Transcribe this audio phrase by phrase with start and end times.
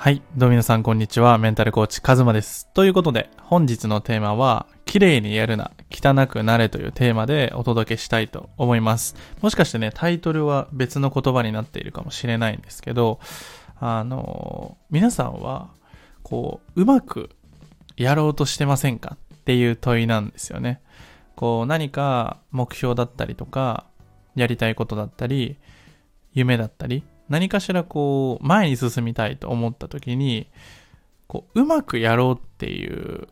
[0.00, 0.22] はい。
[0.36, 1.38] どうも皆さん、こんにちは。
[1.38, 2.68] メンタルコーチ、カズマです。
[2.72, 9.16] ということで、本日のテーマは、綺麗にやるな、汚くなれというテーマでお届けしたいと思います。
[9.42, 13.18] もしかしてね、タイトルは別の言葉になっているかもしれないんですけど、
[13.80, 15.70] あの、皆さんは、
[16.22, 17.30] こう、うまく
[17.96, 20.80] やろうとしてませんかっていう問いなんですよね。
[21.34, 23.84] こう、何か目標だったりとか、
[24.36, 25.58] やりたいことだったり、
[26.34, 30.48] 夢だったり、何かしらこう、前に進みたいと思った時に、
[31.26, 33.28] こう、うまくやろうっていう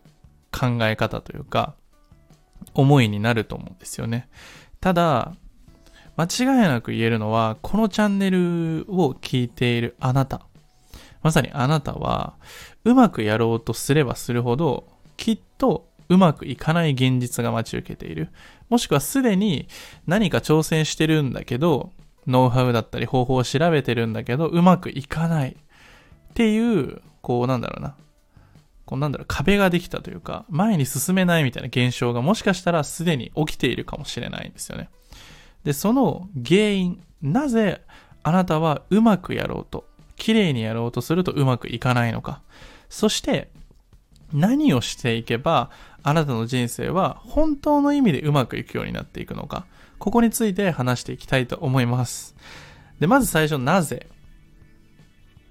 [0.53, 1.75] 考え方というか、
[2.75, 4.29] 思いになると思うんですよね。
[4.81, 5.35] ただ、
[6.17, 10.47] 間違いなく言えるのは、このチャンネルを聞いているあなた。
[11.23, 12.35] まさにあなたは、
[12.85, 14.87] うまくやろうとすればするほど、
[15.17, 18.29] きっとうまくいかない現実が待ち受けている。
[18.69, 19.69] もしくはすでに
[20.07, 21.91] 何か挑戦してるんだけど、
[22.27, 25.51] ノウハウだったり方法を調べてるんだけど、うまくいかない。
[25.51, 27.95] っていう、こうなんだろうな。
[28.85, 34.89] こうなんだろう、壁ができたというか、前に進めないみたいな現象がもしかしたらすでに起きているかもしれないんですよね。
[35.65, 37.83] で、その原因、なぜ
[38.23, 39.85] あなたはうまくやろうと、
[40.17, 42.43] 綺麗にやろうとするとうまくいかないのか。
[42.89, 43.51] そして、
[44.33, 45.71] 何をしていけば、
[46.03, 49.67] あなたの人生は本当の意味でうまくいくようになっていくのか。
[49.99, 52.35] ここについて話していきたいと思います。
[53.01, 54.09] で、まず最初、なぜ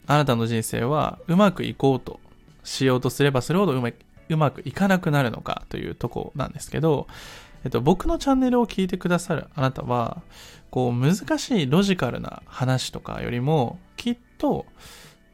[0.07, 2.19] あなたの人生はうまくいこうと
[2.63, 3.89] しようとすればするほどうま
[4.29, 7.07] うまくいかなくなるのかというとこなんですけど、
[7.63, 10.21] えっと、僕のチャンネルを聞いてくださるあなたは、
[10.69, 14.65] こう、難しいロジカルな話とかよりも、きっと、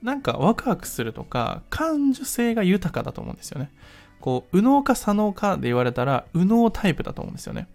[0.01, 3.71] なんかワクワクするとか、感受性が豊かだと思うんですよね。
[4.19, 7.67] こう、右脳か左脳かで言われたら、右脳タイプだと思うんですよね。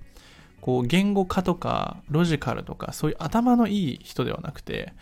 [0.67, 4.95] こう、言語化とか、ロジカルとか、そういう頭のいい人ではなくて、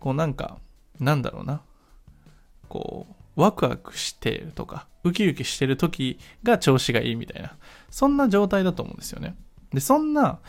[0.00, 0.58] こう、なんか、
[0.98, 1.62] なんだろうな。
[2.68, 3.06] こ
[3.36, 7.56] う、ワクワクしてるとか、ウキウキしてる時が調子がいいみたいな、
[7.88, 9.36] そんな状態だと思うんですよね。
[9.72, 10.40] で、そんな、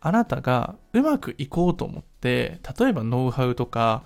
[0.00, 4.04] あなたがうまくいこうと思って、例えばノウハウとか、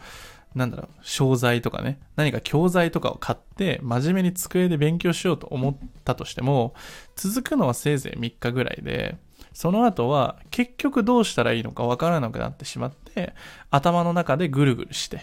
[0.54, 6.72] なんだろう、商材とかね、何か教材とかを買って、真面目に机で勉強しようと思ったとしても、
[7.16, 9.18] 続くのはせいぜい3日ぐらいで、
[9.56, 13.32] その後は結局どうしたらいいのかわからなくなってしまって、
[13.70, 15.22] 頭の中でぐるぐるして、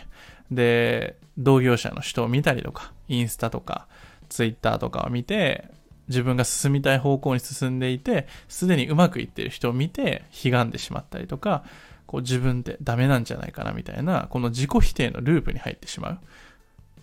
[0.50, 3.86] で、同業者の人を見たりとか、インスタとか、
[4.30, 5.70] ツイッターとかを見て、
[6.08, 11.64] 自分が進みたい方向に進んでいて、すでにうまくいってる人を見て、悲願でしまったりとか、
[12.08, 16.20] こう自分ってダメなんじゃないかなみたいな、この自己否定のループに入ってしまう。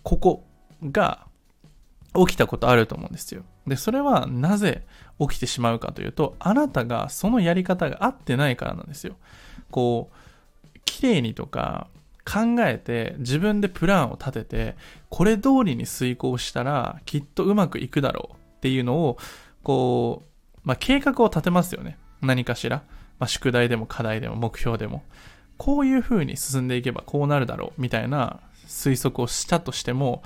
[0.03, 0.43] ここ
[0.83, 1.25] が
[2.13, 3.43] 起きたことあると思うんですよ。
[3.65, 4.85] で、それはなぜ
[5.19, 9.15] 起きてしまうかというと、あなたがそのやり方が合ってないからなんですよ。
[9.69, 11.87] こう、綺麗にとか
[12.25, 14.75] 考えて自分でプランを立てて、
[15.09, 19.17] これ通りに遂行したらきっとうまくいくだろうっていうのを、
[19.63, 21.97] こう、まあ、計画を立てますよね。
[22.21, 22.83] 何かしら。
[23.19, 25.03] まあ、宿題でも課題でも目標でも。
[25.57, 30.23] こういう風に進んでいけばこうなるだろうみたいな推測をしたとしても、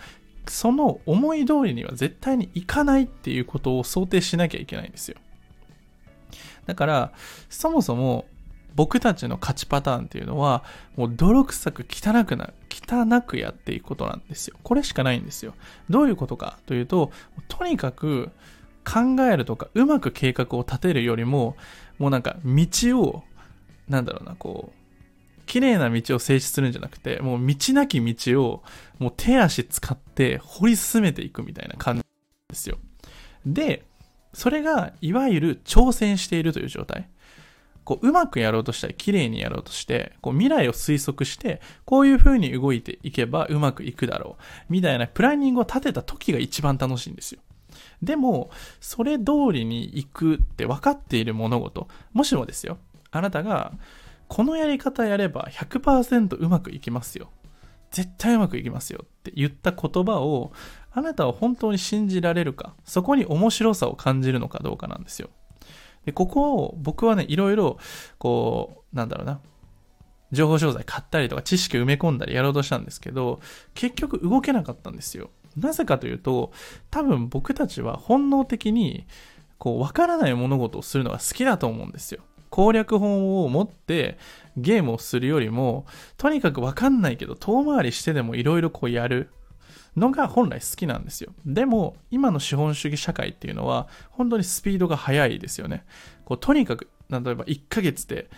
[0.47, 5.17] その思い通りには絶対にいかないっていうことを想定しなきゃいけないんですよ。
[6.65, 7.11] だから、
[7.49, 8.25] そもそも
[8.75, 10.63] 僕たちの勝ちパターンっていうのは、
[10.97, 14.57] もう泥臭く汚くな、汚くやっていくことなんですよ。
[14.63, 15.53] これしかないんですよ。
[15.89, 17.11] どういうことかというと、
[17.47, 18.31] とにかく
[18.83, 21.55] 考えるとか、うまく計画を立てるよりも、
[21.97, 22.67] もうなんか道
[22.99, 23.23] を、
[23.87, 24.84] なんだろうな、こう、
[25.45, 28.63] 綺麗な道を静止するんじゃなくて、もう道なき道を、
[28.99, 32.03] もう手足使って掘り進めていくみたいな感じ
[32.49, 32.77] ですよ。
[33.45, 33.85] で、
[34.33, 37.07] それが、いわゆる挑戦しているという状態。
[37.85, 44.43] こう、うまくやろうとしたり、綺麗にやろうとして、こう、未来を推測して、こういう風に動いていけばうまくいくだろう。
[44.69, 47.41] みたいなプランニングを立てた時が一番楽しいんですよ。
[48.01, 52.77] でも、それ通りに行くって分かっている物事、もしもですよ、
[53.11, 53.73] あなたが、
[54.27, 57.29] このやり方やれば100%うまくいきますよ。
[57.91, 60.51] 絶対うまくいきますよって言った言葉を、
[60.91, 65.29] あなたは本当に信じられるか、そこに面白さを感じるのかどうかなんですよ。
[66.05, 67.77] で、ここを僕はね、いろいろ、
[68.17, 69.39] こう、なんだろうな、
[70.31, 73.39] 情報商材買ったりとか知識埋め込んだりやろうとしたんですけど、
[73.73, 75.29] 結局動けなかったんですよ。
[75.55, 76.51] なぜかというと、
[76.91, 79.07] 多分僕たちは本能的に、
[79.57, 82.21] こう、わからない物事をするのが好きだと思うんですよ。
[82.55, 84.17] 攻略本を持って
[84.55, 85.85] ゲームをするよりも、
[86.15, 89.29] とにかくわかんないけど、遠回りしてでもいろいろこうやる
[89.97, 91.33] のが本来好きなんですよ。
[91.45, 95.83] でも、今の資本主義社会っていうのは、本当にスピードが速いですよね。
[96.23, 98.29] こうとにかく、例えば1ヶ月で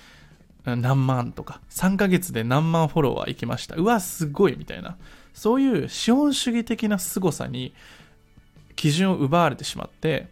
[0.65, 3.75] 何万とか、3ヶ月で何万フォロワー行きました。
[3.75, 4.97] うわ、すごいみたいな。
[5.33, 7.75] そういう資本主義的な凄さに
[8.75, 10.27] 基準を奪われてしまって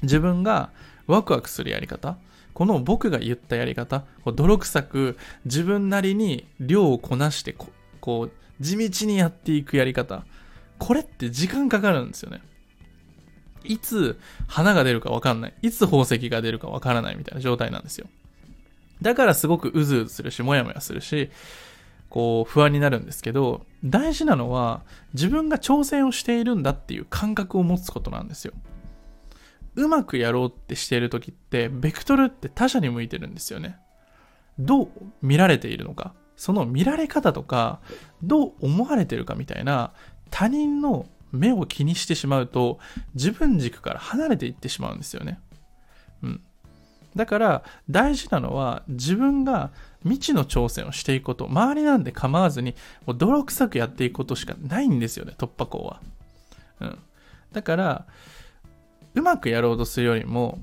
[0.00, 0.70] 自分が
[1.06, 2.16] ワクワクするやり方
[2.54, 7.68] この僕が言ったやり方泥臭く自分なりに量をこなしてこ
[8.00, 10.24] こう地道にやっていくやり方。
[10.78, 12.40] これって時間かかるんですよね。
[13.64, 15.54] いつ花が出るかわかんない。
[15.62, 18.06] いつ宝石が出るかわからないみたいな状態なんですよ。
[19.02, 21.30] だからすごくうずうずするしもやもやするし
[22.08, 24.82] こう不安になるんですけど大事なのは
[25.14, 28.52] 自分が挑戦をしているんだっていう感覚を持つことなんですよ。
[29.76, 33.76] うまくやろうってしている時ってベクトルって他者に向いてるんですよね。
[34.58, 34.88] どう
[35.22, 36.14] 見られているのか。
[36.36, 37.80] その見られ方とか
[38.22, 39.92] どう思われてるかみたいな
[40.30, 42.78] 他人の目を気にしてしまうと
[43.14, 45.40] 自分軸から離れていってしまうんですよね。
[46.22, 46.40] うん。
[47.14, 49.70] だから大事なのは自分が
[50.02, 52.74] 未知の挑戦をしていくこと、周りなんで構わずに、
[53.06, 56.00] もう泥臭くやっていくことしかないんですよね、突破口は。
[56.80, 56.98] うん。
[57.52, 58.06] だから、
[59.14, 60.58] うまくやろうとするよりも、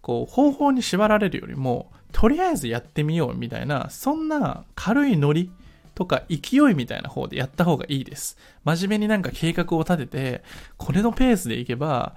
[0.00, 5.50] こう、方法に縛られるよりも、とりあえずやってみようみたいな、そんな軽いノリ
[5.94, 8.36] とか勢いみたいな方でやった方がいいです。
[8.64, 10.42] 真面目になんか計画を立てて、
[10.76, 12.14] これのペースでいけば、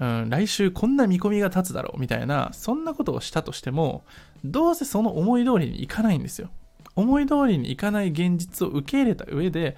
[0.00, 4.04] うん、来週こんな見込みが立つだろうみたいな、そんなことをしたとしても、
[4.44, 6.50] どうせその思い通りにいかないんですよ。
[6.94, 9.76] 思い通りにいかない現実を受け入れた上で、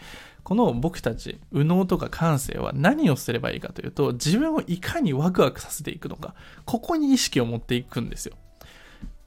[0.51, 8.35] この僕たち、右脳とか感性は何をすればいいかというと、自分をいかにワクワクさせていくのか、ここに意識を持っていくんですよ。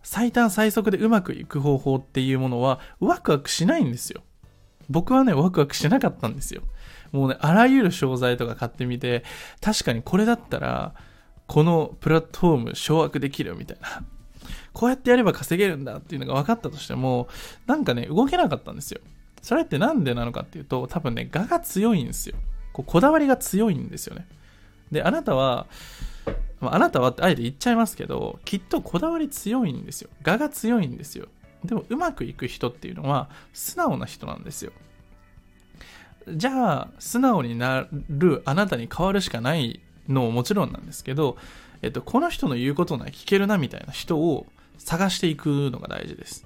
[0.01, 4.21] 最短最速でうまくいく方法っていうものは、ワクワクしないんですよ。
[4.89, 6.61] 僕はね、ワクワクしなかったんですよ。
[7.13, 9.23] もうね、あらゆる商材とか買ってみて、
[9.61, 10.93] 確かにこれだったら、
[11.47, 14.03] このプラットフォーム掌握できるみたいな。
[14.73, 17.29] こうやってやれば稼げるんだっていうのが分かったとしても、
[17.65, 18.99] なんかね、動けなかったんですよ。
[19.43, 22.35] それってなんでなのかっていうと、多分ね、我が強いんですよ。
[22.71, 24.25] こうこだわりが強いんですよね。
[24.91, 25.67] で、あなたは、
[26.61, 30.09] あなたはってあえて言っちゃいますけど、きっとこだわり強いんですよ。
[30.25, 31.27] 我が強いんですよ。
[31.65, 34.71] でもうまくいく人っていうのは素直な人なんですよ。
[36.27, 41.37] じゃあ、素直になるあなたに変わるしかないのももちろんなんですけど、
[41.81, 44.45] えっと、この人の言うことなら聞けるなみたいな人を
[44.77, 46.45] 探していくのが大事です。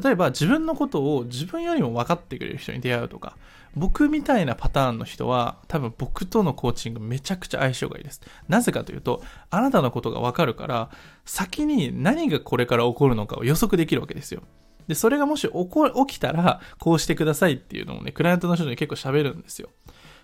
[0.00, 3.36] 例えば自分のことを自分よりも分かってくれる人に出会うとか、
[3.74, 8.20] 僕みたいなパターンの人は多分僕とのコーチングめちゃくちゃ相性がいいです。
[8.48, 10.90] なぜかというと、あなたのことが分かるから、
[11.24, 14.42] 先に何がこれから起こるのかを予測できるわけですよ。
[14.88, 19.68] で、それがもし起こ起きたら、こうしてくださいっていうのをね、クライアントの人に結構喋るんですよ。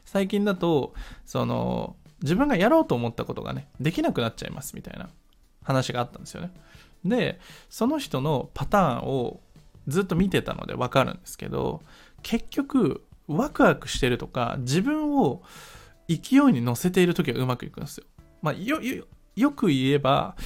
[0.04, 0.94] 最近だと、
[1.24, 5.10] その、自分がやろうと思ったことがね、できなくなっちゃいますみたいな
[5.62, 6.50] 話があったんですよね。
[7.04, 7.38] で、
[7.68, 9.40] その人のパターンを
[9.88, 11.82] ずっと見てたのでわかるんですけど、
[12.22, 15.42] 結局、ワクワクしてるとか、自分を
[16.08, 18.04] 勢いに乗せている時はうまくいくんですよ。
[18.40, 19.04] まあ、よ、よ、
[19.36, 20.36] よく言えば、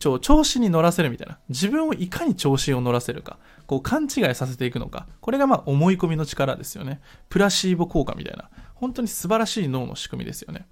[0.00, 1.38] ちょ調子に乗らせるみたいな。
[1.50, 3.38] 自分をいかに調子を乗らせるか。
[3.66, 5.06] こう勘違いさせていくのか。
[5.20, 7.00] これがまあ思い込みの力ですよね。
[7.28, 8.48] プラシーボ効果みたいな。
[8.80, 10.66] 本当に素晴らしい脳の仕組みですよね。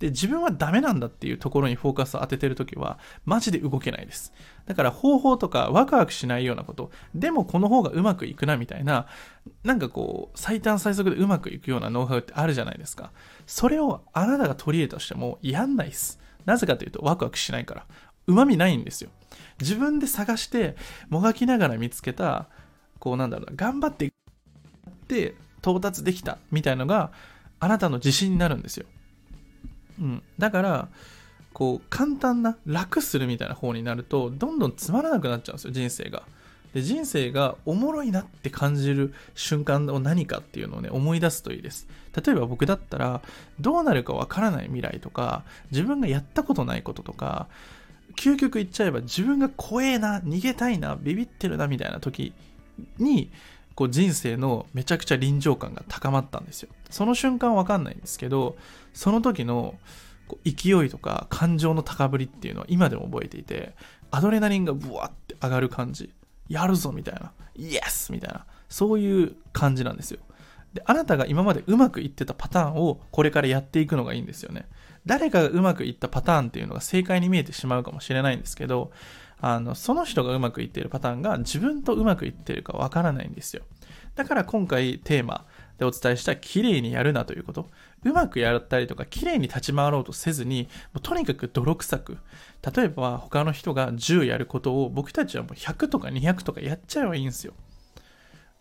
[0.00, 4.32] で、自分はダメなんだっていうところにフォーカスを当ててるときは、マジで動けないです。
[4.66, 9.06] だから方法とかワクワクしないようなこと、でもこの方がうまくいくなみたいな、
[9.62, 13.12] なんかこう、最短最速でうまくいくようなノウハウってあるじゃないですか。
[13.46, 16.18] それをあなたが取り入れたとしてもやんないっす。
[16.44, 17.86] なぜかというとワクワクしないから。
[18.26, 19.10] 旨味ないんですよ。
[19.60, 20.76] 自分で探して、
[21.08, 22.48] もがきながら見つけた、
[22.98, 24.10] こうなんだろうな、頑張ってっ
[25.06, 27.12] て到達できたみたいのが
[27.62, 28.86] あなたの自信になるんですよ。
[30.00, 30.22] うん。
[30.38, 30.88] だから、
[31.52, 36.22] こう簡単な楽するみたいな方になるとどんどんつまらなくなっちゃうんですよ人生が
[36.72, 41.86] で人生がおもろいなって感じる瞬間を何かっていうのをね思い出すといいです
[42.24, 43.20] 例えば僕だったら
[43.60, 47.48] どうなるかわからない未来とか自分がやったことないこととか
[48.12, 52.32] 究極言っちゃえば自分が怖えな、逃げたいな、ビビってるなみたいな時
[52.98, 53.30] に、
[53.74, 56.68] こう人生のめちゃくちゃ臨場感が高まったんですよ。
[56.90, 58.56] その瞬間わかんないんですけど、
[58.92, 59.74] その時の
[60.44, 63.74] 勢いとか感情の高ぶりっていうのは今でも覚えていて、
[64.10, 66.12] アドレナリンがブワって上がる感じ。
[66.48, 67.32] やるぞみたいな。
[67.56, 68.44] イエスみたいな。
[68.68, 70.20] そういう感じなんですよ。
[70.74, 74.66] で、あなたが今までうまくいってたパターンをこれからやっていくのがいいんですよね。
[75.06, 78.90] 誰かがうまくいったパターンっていうのが正解に見えてしまうかもしれないんですけど、
[79.44, 83.64] あの、その人がうまくいっているパターンが自分とうまくいっているかわからないんですよ。
[84.14, 85.46] だから今回テーマ
[85.78, 87.66] でお伝えした綺麗にやるなということ。
[88.04, 92.18] うまくやったりとか綺麗に立ち回ろうとせずに、もうとにかく泥臭く。
[92.74, 97.54] 例えば他の人が10やることを僕たちはもう100とか200とかやっちゃえばいいんですよ。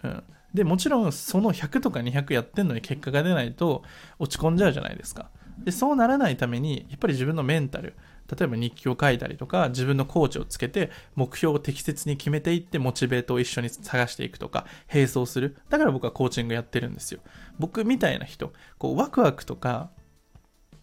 [0.04, 0.24] うん。
[0.56, 3.84] で、もちろんその100とか200やってんのに結果が出ないと
[4.18, 5.30] 落ち込んじゃうじゃないですか。
[5.64, 7.94] で、そうならないために、やっぱり自分のメンタル、
[8.32, 15.58] 例えば日記を書いたりとか、自分のコーチをつけて、目標を適切に決めていって、モチベートを一緒に探していくとか、並走する。
[15.70, 17.20] だから僕はコーチングやってるんですよ。
[17.60, 19.90] 僕みたいな人、こう、ワクワクとか、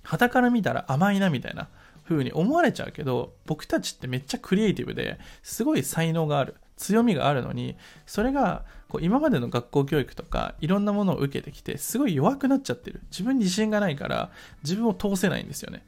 [0.03, 1.69] 旗から見たら甘いなみたいな
[2.05, 6.57] 風に思われちゃうけど、僕たちってめっちゃクリエイティブで、すごい才能がある。
[6.79, 7.77] 強みがあるのに、
[8.07, 13.03] それがこう今までの学校教育とかいろんなものを受けてきて、すごい弱くなっちゃってる。
[13.11, 14.31] 自分に自信がないから、
[14.63, 15.85] 自分を通せないんですよね。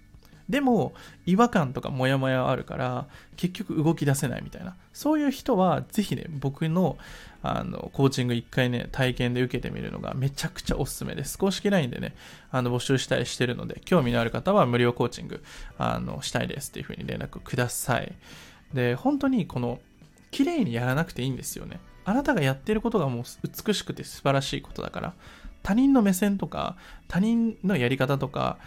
[0.51, 0.93] でも
[1.27, 4.77] 違和感とかモヤモヤあるから結局動き出せないみたいな。
[4.93, 6.99] そういう人はぜひね僕の
[7.43, 11.39] あのコーチング1回ね体験で受けてみるのがめちゃくちゃおすすめです。
[11.39, 12.15] 公式 LINE でね
[12.51, 15.43] あの募集したりしてるので興味のある方は無料コーチング
[15.79, 18.13] あのしたいですっていう風に連絡ください。
[18.75, 19.81] で本当にこの
[20.31, 21.81] 綺麗にやらなくていいんですよね。
[22.05, 23.25] あなたがやってることがもう
[23.67, 25.15] 美しくて素晴らしいことだから
[25.63, 26.77] 他人の目線とか
[27.09, 28.59] 他人のやり方とか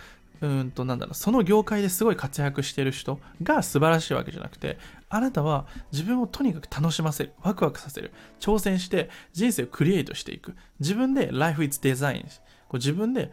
[0.43, 4.77] うんとなんだろうその業界ですごい活躍してる人が素晴らしいわけじゃなくて
[5.09, 10.55] あなたは自分をとにかく楽しませるワクワクさせる挑戦して人生をクリエイトしていく。
[10.79, 12.25] 自分で Life is Design
[12.67, 13.31] こう自分で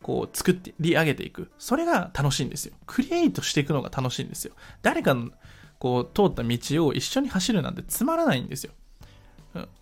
[0.00, 1.50] こう作り上げていく。
[1.58, 2.74] それが楽しいんですよ。
[2.86, 4.54] クリエイトしていくのが楽しいんですよ。
[4.80, 5.30] 誰かの
[5.78, 8.72] こう通った道を一緒に走るなんてつまらないんですよ。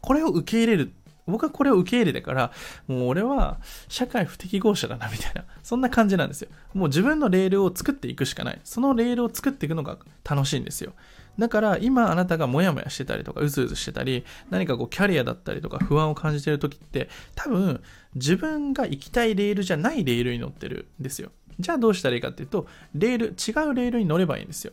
[0.00, 0.92] これを受け入れる
[1.30, 2.52] 僕はこれを受け入れてから、
[2.86, 3.58] もう俺は
[3.88, 6.48] 社会不適合者だなみたいな、そんな感じなんですよ。
[6.74, 8.60] もう自分のレールを作っていくしかない。
[8.64, 10.92] そのレールを作っていくのが楽しいんですよ。
[11.38, 17.82] だから今あなたがモヤモヤしてたりとかうずうずしてたり何かこうキャリアだったりとか不安を感じてる時って多分
[18.14, 21.30] 自分が行きたいレールじゃないレールに乗ってるんですよ。
[21.58, 24.72] じゃあどうしたらいいかっていうとレール違うレールに乗ればいいんですよ。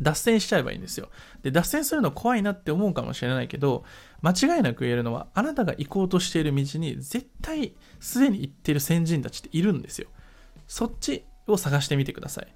[0.00, 1.08] 脱線しちゃえばいいんですよ。
[1.42, 3.84] で、脱線するの怖いなって思うかもしれないけど、
[4.22, 10.08] 間違いなく言えるのは、あなたが行こうとしている道に絶対すでに行ってる先人たちっているんですよ。
[10.66, 12.46] そっちを探してみてください。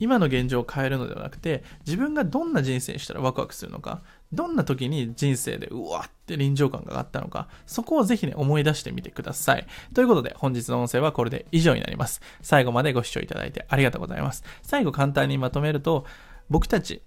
[0.00, 9.66] 今の現状を変えるのではなくて、自分がどんな人生にしたらワクワクするのか、どんな時に人生でうわって臨場感が上がったのか、そこをぜひね、思い出してみてください。
[9.92, 12.22] ということで、本日の音声はこれで以上になります。
[12.40, 14.42] 最後までご視聴いただいてありがとうございます。
[14.62, 16.06] 最後簡単にまとめると、
[16.50, 17.02] 僕たち、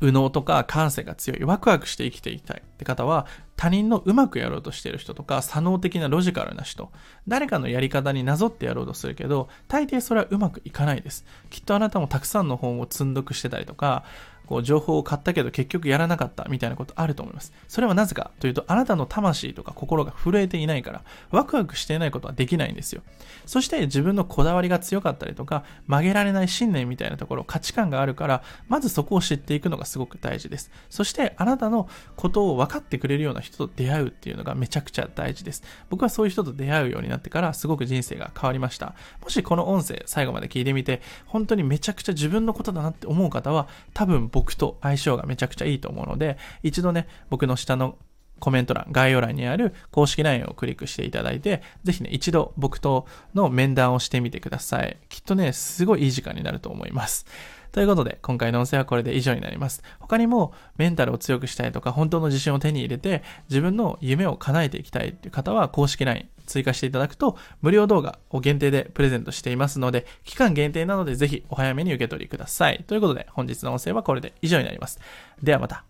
[0.00, 3.26] 右脳とか感性が強い、ワクワクして生きていきたいって方は、
[3.56, 6.90] 他人のうまくやろうとしている人とか、左脳的なロジカルな人、
[7.26, 11.24] 誰かのやり方になぞってやろうとするけど、大抵それはうまくいかないです。
[11.50, 14.04] きっとあなたもたくさんの本を積んどくしてたりとか、
[14.48, 17.52] こう情報を買ったけど結局やらなかったみたいなことあると思います。
[17.68, 23.02] それはなぜかというと、あなたの魂とか心が震えていないから、ワクワクしていないことはできないんですよ。
[23.44, 30.70] そして自分のこだわりが強かったりとか、曲げられない信念みたいなところ、価値観があるから、まずそこを知っていくのがすごく大事です。
[30.88, 35.62] そしてあなたのことを分かってくれるような人と出会うっていうのがめちゃくちゃ大事です。
[35.90, 38.94] 僕はそういう人と出会うようになってから、すごく人生が変わりました。
[39.22, 47.98] もしこの音声最後まで聞いてみて、本当にめちゃくちゃ自分のことだなって思う方は、多分僕僕と相性がめちゃくちゃいいと思うので、一度ね、僕の下の
[48.38, 54.96] コメント欄、概要欄にある公式 LINE をクリックしていただいて、ぜひね、一度僕との面談をしてみてください。
[55.08, 57.26] きっとね、すごいいい時間になると思います。
[57.72, 59.82] ということで、今回の音声はこれで以上になります。
[59.98, 72.84] 他にも、メンタルを強くしたいとか、本当の自信を手に入れて、自分の夢を叶えていきたいっていう方は、公式 LINE 追加していただくと、無料動画を限定でプレゼントしていますので、期間限定なので、ぜひお早めに受け取りください。
[72.86, 74.98] ということで、本日の音声はこれで以上になります。
[75.42, 75.87] ではまた。